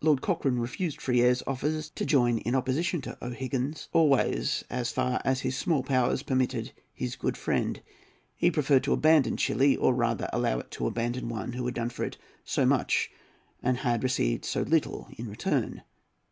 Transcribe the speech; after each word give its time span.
Lord 0.00 0.20
Cochrane 0.20 0.58
refused 0.58 1.00
Freire's 1.00 1.44
offers 1.46 1.90
to 1.90 2.04
join 2.04 2.38
in 2.38 2.56
opposition 2.56 3.00
to 3.02 3.16
O'Higgins, 3.24 3.86
always, 3.92 4.64
as 4.68 4.90
far 4.90 5.20
as 5.24 5.42
his 5.42 5.56
small 5.56 5.84
powers 5.84 6.24
permitted, 6.24 6.72
his 6.92 7.14
good 7.14 7.36
friend. 7.36 7.80
He 8.34 8.50
preferred 8.50 8.82
to 8.82 8.92
abandon 8.92 9.36
Chili, 9.36 9.76
or 9.76 9.94
rather 9.94 10.26
to 10.32 10.36
allow 10.36 10.58
it 10.58 10.72
to 10.72 10.88
abandon 10.88 11.28
one 11.28 11.52
who 11.52 11.64
had 11.66 11.76
done 11.76 11.90
for 11.90 12.02
it 12.04 12.16
so 12.44 12.66
much 12.66 13.12
and 13.62 13.76
had 13.78 14.02
received 14.02 14.44
so 14.44 14.62
little 14.62 15.06
in 15.16 15.28
return. 15.28 15.82